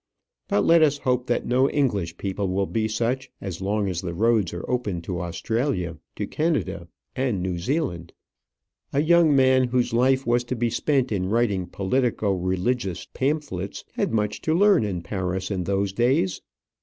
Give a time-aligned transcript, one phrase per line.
[0.47, 4.15] But let us hope that no English people will be such as long as the
[4.15, 8.11] roads are open to Australia, to Canada, and New Zealand.
[8.93, 14.11] A young man whose life was to be spent in writing politico religious pamphlets had
[14.11, 16.41] much to learn in Paris in those days.